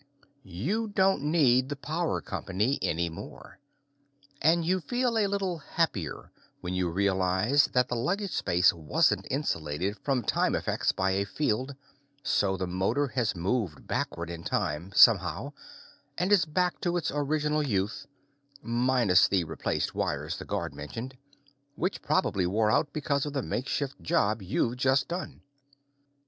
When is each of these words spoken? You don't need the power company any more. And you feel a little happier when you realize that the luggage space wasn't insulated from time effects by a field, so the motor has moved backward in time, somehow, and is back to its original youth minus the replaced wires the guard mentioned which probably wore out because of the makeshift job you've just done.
You 0.41 0.87
don't 0.87 1.21
need 1.21 1.69
the 1.69 1.75
power 1.75 2.21
company 2.21 2.79
any 2.81 3.07
more. 3.07 3.59
And 4.41 4.65
you 4.65 4.79
feel 4.81 5.15
a 5.15 5.27
little 5.27 5.59
happier 5.59 6.31
when 6.59 6.73
you 6.73 6.89
realize 6.89 7.65
that 7.73 7.87
the 7.87 7.95
luggage 7.95 8.31
space 8.33 8.73
wasn't 8.73 9.27
insulated 9.29 9.99
from 9.99 10.23
time 10.23 10.55
effects 10.55 10.91
by 10.91 11.11
a 11.11 11.23
field, 11.27 11.75
so 12.23 12.57
the 12.57 12.65
motor 12.65 13.09
has 13.09 13.35
moved 13.35 13.85
backward 13.85 14.31
in 14.31 14.43
time, 14.43 14.91
somehow, 14.95 15.53
and 16.17 16.31
is 16.31 16.45
back 16.45 16.81
to 16.81 16.97
its 16.97 17.11
original 17.13 17.61
youth 17.61 18.07
minus 18.63 19.27
the 19.27 19.43
replaced 19.43 19.93
wires 19.93 20.35
the 20.39 20.45
guard 20.45 20.73
mentioned 20.73 21.15
which 21.75 22.01
probably 22.01 22.47
wore 22.47 22.71
out 22.71 22.91
because 22.91 23.27
of 23.27 23.33
the 23.33 23.43
makeshift 23.43 24.01
job 24.01 24.41
you've 24.41 24.77
just 24.77 25.07
done. 25.07 25.41